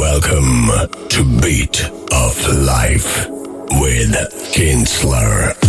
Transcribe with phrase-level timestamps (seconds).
[0.00, 4.14] Welcome to Beat of Life with
[4.54, 5.59] Kinsler.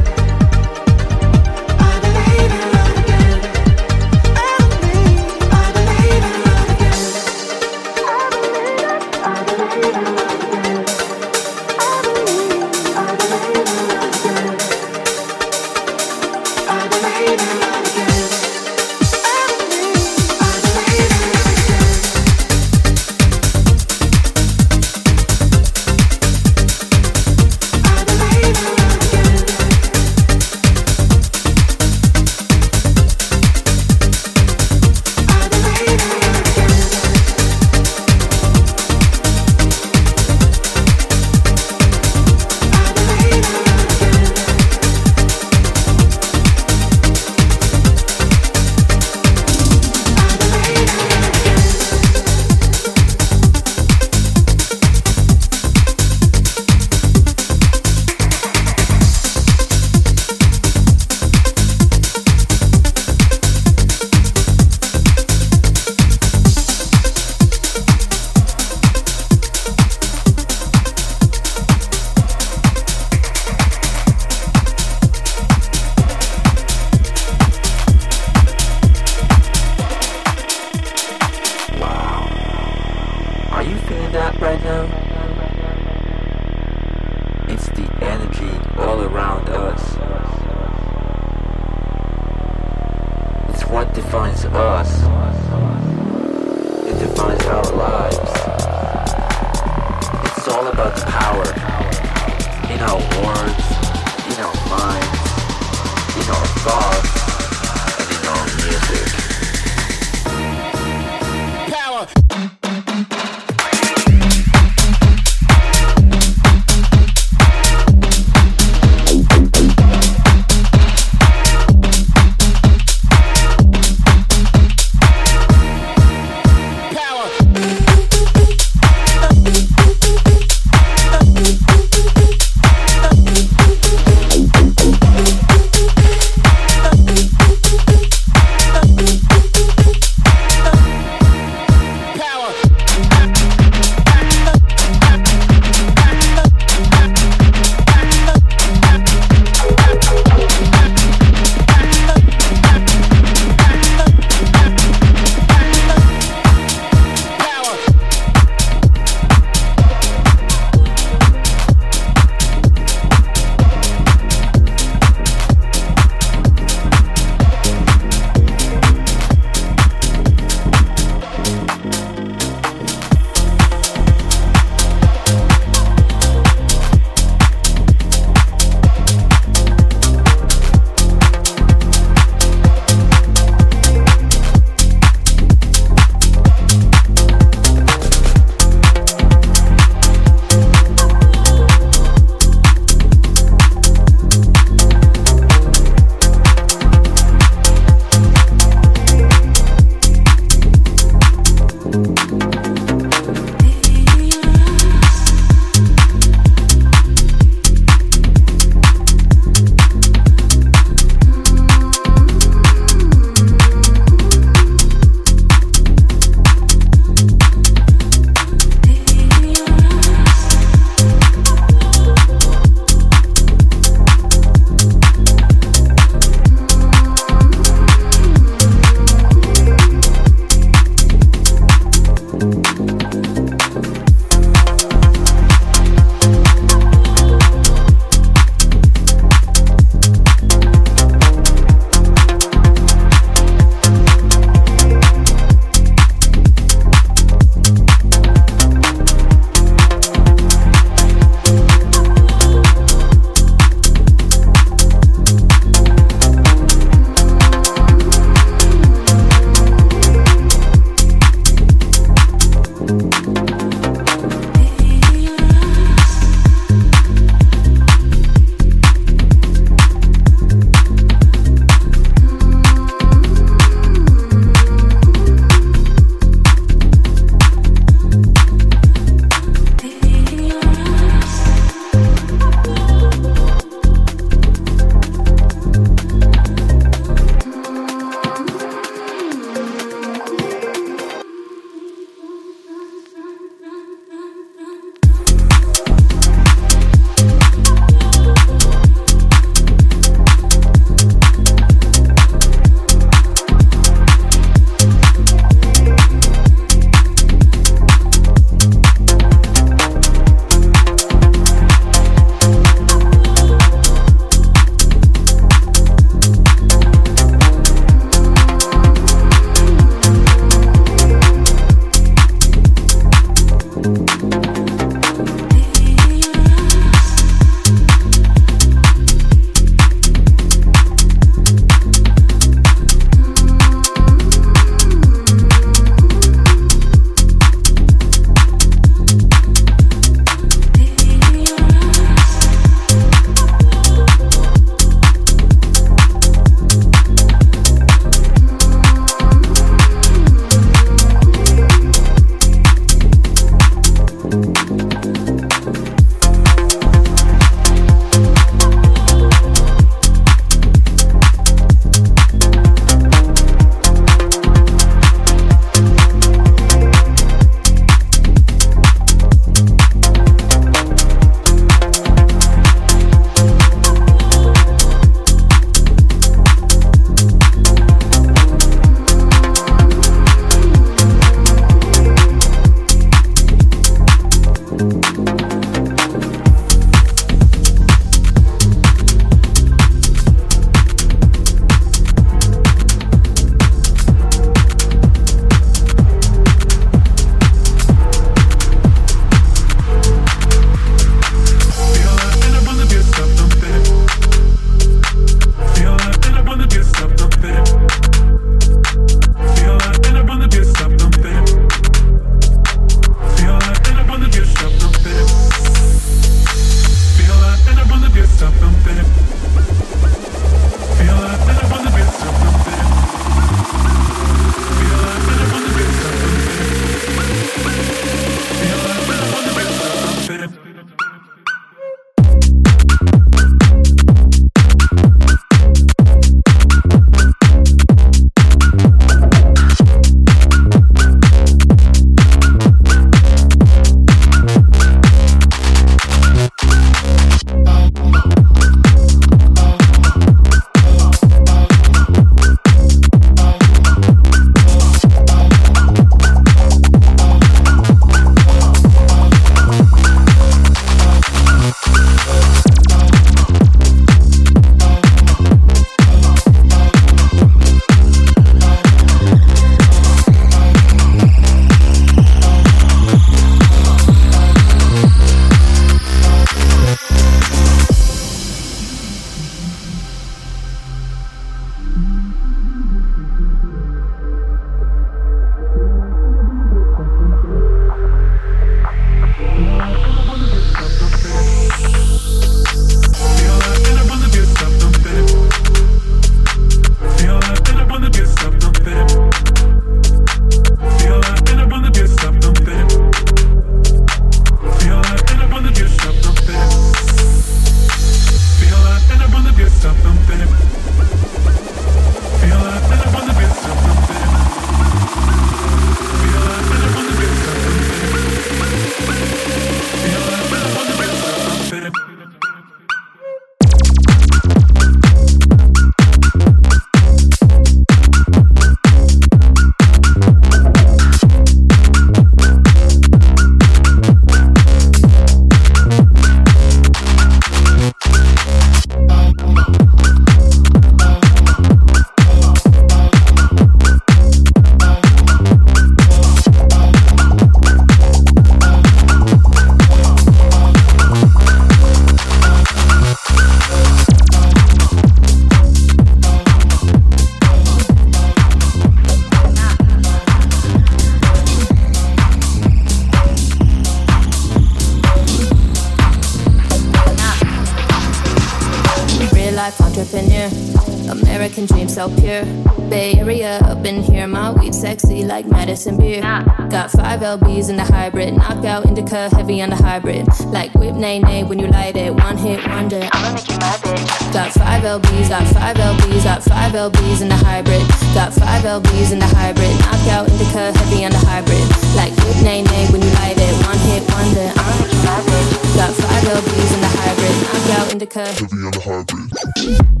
[575.75, 576.69] Sexy like Madison beer.
[576.69, 580.27] Got five LBs in the hybrid, knockout indica heavy on the hybrid.
[580.47, 583.07] Like whip nay nay when you light it, one hit wonder.
[583.11, 584.33] I'ma make you my bitch.
[584.33, 587.81] Got five LBs, got five LBs, got five LBs in the hybrid.
[588.13, 591.63] Got five LBs in the hybrid, knockout indica heavy on the hybrid.
[591.95, 594.47] Like whip nay nay when you light it, one hit wonder.
[594.55, 595.75] I'ma make you my bitch.
[595.75, 600.00] Got five LBs in the hybrid, knockout indica heavy on the hybrid.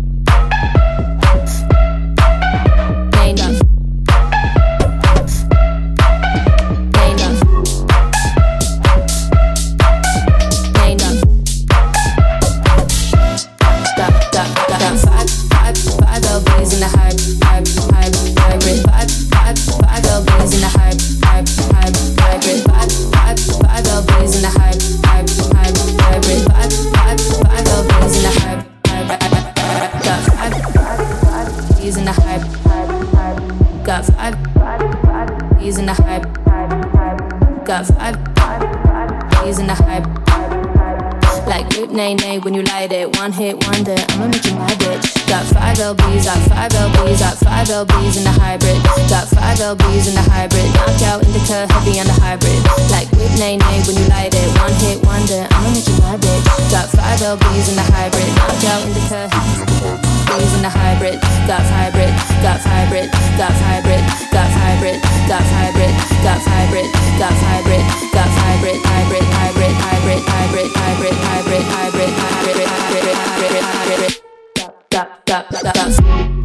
[42.01, 43.15] Nay nay when you light it.
[43.17, 45.05] One hit wonder, I'ma make you my bitch.
[45.27, 48.77] Got five LBs, got five LBs, got five LBs in the hybrid.
[49.09, 50.65] Got five LBs in the hybrid.
[50.73, 52.59] Knockout indica, heavy on the hybrid.
[52.89, 54.49] Like whip nay nay when you light it.
[54.57, 56.45] One hit wonder, I'ma make you my bitch.
[56.71, 58.29] Got five LBs in the hybrid.
[58.33, 61.19] Knockout indica, LBs in the hybrid.
[61.43, 63.99] Got hybrid, got hybrid, got hybrid,
[64.31, 64.95] got hybrid,
[65.27, 65.91] got hybrid,
[66.23, 66.87] got hybrid,
[67.19, 67.83] got hybrid,
[68.15, 74.21] got hybrid, hybrid, hybrid, hybrid, hybrid, hybrid, hybrid, hybrid, hybrid, hybrid, hybrid, hybrid,
[74.55, 75.87] got, got, got, got.
[75.87, 76.40] in the hype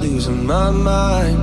[0.00, 1.38] losing my mind.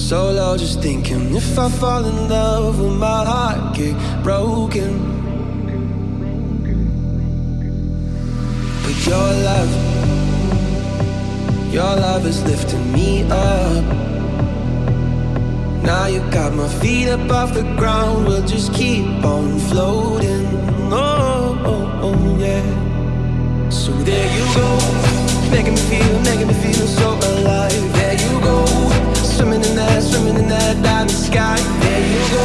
[0.00, 5.10] So low, just thinking if I fall in love, will my heart get broken?
[8.82, 9.72] But your love,
[11.72, 13.84] your love is lifting me up.
[15.84, 20.46] Now you got my feet up off the ground, we'll just keep on floating.
[20.92, 23.68] Oh, oh, oh yeah.
[23.70, 25.21] So there you go
[25.52, 27.92] making me feel, making me feel so alive.
[27.92, 28.64] There you go,
[29.14, 31.58] swimming in that, swimming in that diamond sky.
[31.84, 32.44] There you go,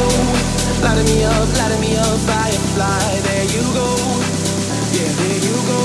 [0.84, 3.00] lighting me up, lighting me up, firefly.
[3.26, 3.88] There you go,
[4.94, 5.80] yeah, there you go.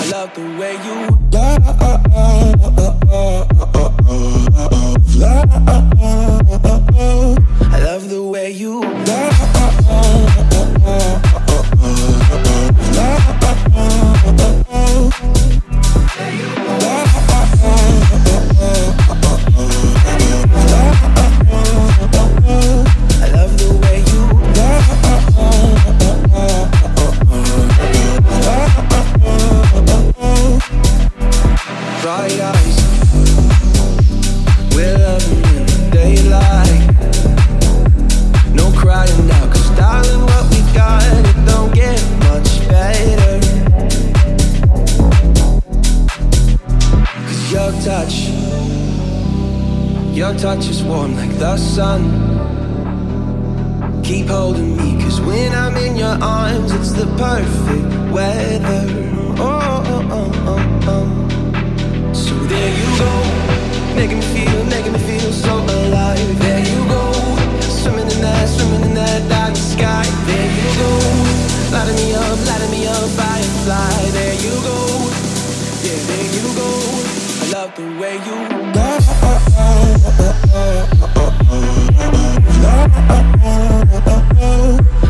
[0.00, 0.96] I love the way you.
[5.18, 5.48] Love,
[7.72, 8.80] I love the way you.
[8.80, 9.36] Love,
[14.36, 14.65] love.
[50.86, 52.02] warm like the sun.
[54.02, 58.84] Keep holding me, cause when I'm in your arms, it's the perfect weather.
[59.38, 62.12] Oh, oh, oh, oh, oh.
[62.14, 63.12] So there you go,
[63.96, 66.38] making me feel, making me feel so alive.
[66.38, 67.12] There you go,
[67.60, 70.06] swimming in that, swimming in that dark sky.
[70.26, 70.90] There you go,
[71.74, 74.10] lighting me up, lighting me up, firefly.
[74.18, 74.78] There you go,
[75.82, 76.70] yeah, there you go.
[77.42, 78.65] I love the way you.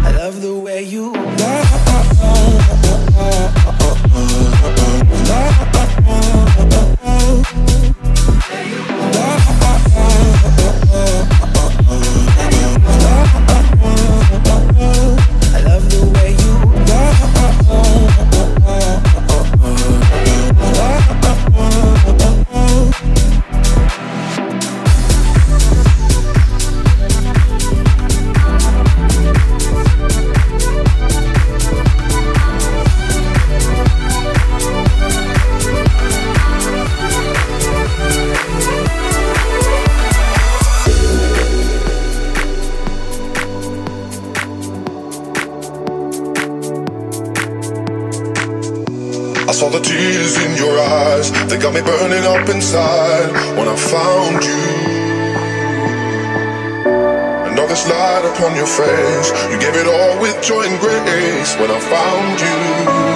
[0.05, 1.16] I love the way you
[49.49, 53.77] I saw the tears in your eyes, they got me burning up inside when I
[53.77, 54.67] found you.
[57.47, 61.55] And all this light upon your face, you gave it all with joy and grace
[61.61, 63.07] when I found you.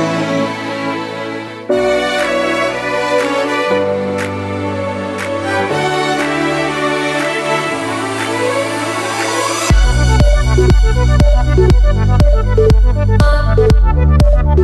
[14.01, 14.30] Thank you.
[14.51, 14.57] I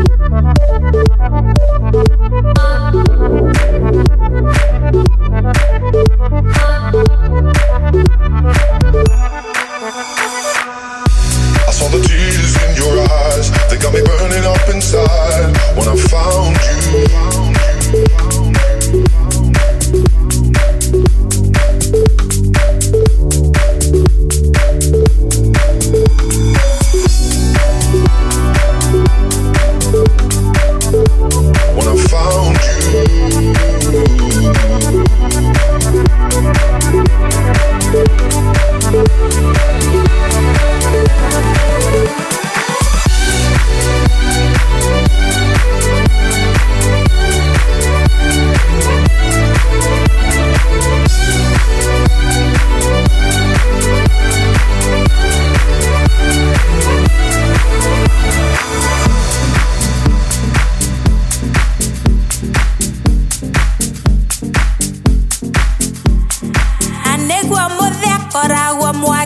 [11.70, 15.45] saw the tears in your eyes, they got me burning up inside.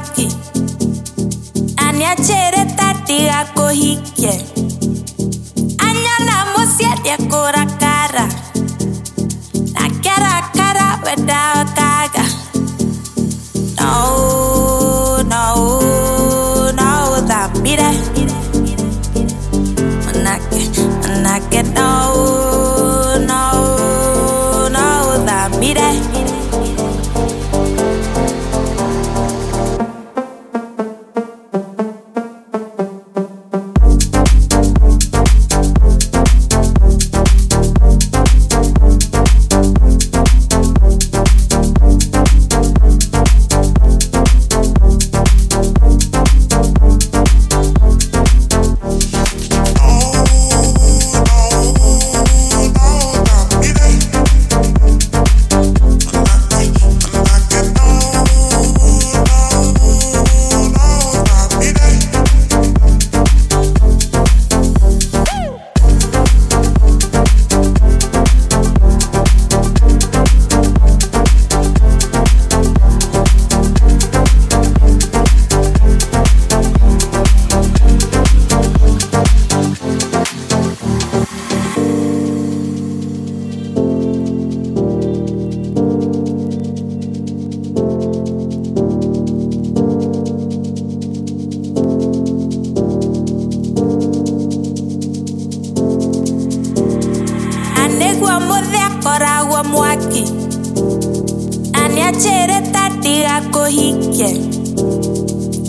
[0.00, 0.26] haki
[1.76, 4.34] Aniachere tatiga kohikie
[5.86, 6.36] Anyala
[7.04, 8.26] ya kora kara
[9.74, 12.24] Nakera kara weda kaga
[13.78, 17.92] No, no, no, that mire
[20.04, 20.60] Manake,
[21.02, 22.09] manake, no
[103.70, 104.50] Mojique.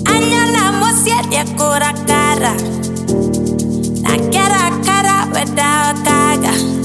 [0.07, 2.55] Añalamos siete cura cara.
[4.01, 6.80] Naquela cara, verdade, caga.